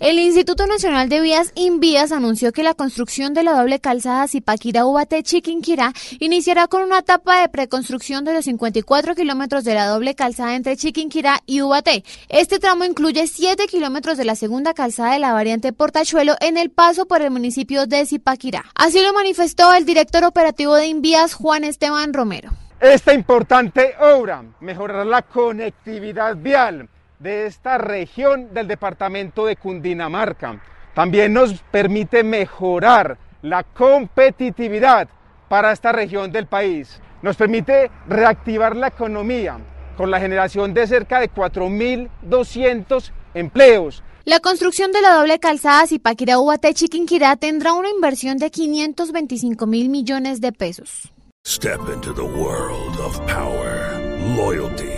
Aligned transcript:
El 0.00 0.20
Instituto 0.20 0.64
Nacional 0.68 1.08
de 1.08 1.20
Vías 1.20 1.50
Invías 1.56 2.12
anunció 2.12 2.52
que 2.52 2.62
la 2.62 2.74
construcción 2.74 3.34
de 3.34 3.42
la 3.42 3.54
doble 3.54 3.80
calzada 3.80 4.28
Zipaquirá-Ubaté-Chiquinquirá 4.28 5.92
iniciará 6.20 6.68
con 6.68 6.82
una 6.82 7.00
etapa 7.00 7.40
de 7.40 7.48
preconstrucción 7.48 8.24
de 8.24 8.32
los 8.32 8.44
54 8.44 9.16
kilómetros 9.16 9.64
de 9.64 9.74
la 9.74 9.88
doble 9.88 10.14
calzada 10.14 10.54
entre 10.54 10.76
Chiquinquirá 10.76 11.40
y 11.46 11.62
Ubaté. 11.62 12.04
Este 12.28 12.60
tramo 12.60 12.84
incluye 12.84 13.26
7 13.26 13.66
kilómetros 13.66 14.16
de 14.16 14.24
la 14.24 14.36
segunda 14.36 14.72
calzada 14.72 15.14
de 15.14 15.18
la 15.18 15.32
variante 15.32 15.72
Portachuelo 15.72 16.36
en 16.40 16.58
el 16.58 16.70
paso 16.70 17.06
por 17.06 17.20
el 17.20 17.32
municipio 17.32 17.86
de 17.86 18.06
Zipaquirá. 18.06 18.66
Así 18.76 19.02
lo 19.02 19.12
manifestó 19.12 19.74
el 19.74 19.84
director 19.84 20.22
operativo 20.22 20.76
de 20.76 20.86
Invías, 20.86 21.34
Juan 21.34 21.64
Esteban 21.64 22.14
Romero. 22.14 22.52
Esta 22.78 23.12
importante 23.12 23.96
obra 24.00 24.44
mejorará 24.60 25.04
la 25.04 25.22
conectividad 25.22 26.36
vial 26.36 26.88
de 27.18 27.46
esta 27.46 27.78
región 27.78 28.52
del 28.52 28.68
departamento 28.68 29.46
de 29.46 29.56
Cundinamarca. 29.56 30.60
También 30.94 31.32
nos 31.32 31.60
permite 31.70 32.24
mejorar 32.24 33.18
la 33.42 33.62
competitividad 33.62 35.08
para 35.48 35.72
esta 35.72 35.92
región 35.92 36.32
del 36.32 36.46
país. 36.46 37.00
Nos 37.22 37.36
permite 37.36 37.90
reactivar 38.06 38.76
la 38.76 38.88
economía 38.88 39.58
con 39.96 40.10
la 40.10 40.20
generación 40.20 40.74
de 40.74 40.86
cerca 40.86 41.20
de 41.20 41.30
4.200 41.30 43.10
empleos. 43.34 44.02
La 44.24 44.40
construcción 44.40 44.92
de 44.92 45.00
la 45.00 45.14
doble 45.14 45.38
calzada 45.38 45.86
Zipaquirá-Ubaté-Chiquinquirá 45.86 47.36
tendrá 47.36 47.72
una 47.72 47.88
inversión 47.88 48.36
de 48.36 48.50
525 48.50 49.66
mil 49.66 49.88
millones 49.88 50.40
de 50.40 50.52
pesos. 50.52 51.12
Step 51.46 51.80
into 51.94 52.12
the 52.12 52.22
world 52.22 53.00
of 53.00 53.18
power, 53.26 53.98
loyalty. 54.36 54.97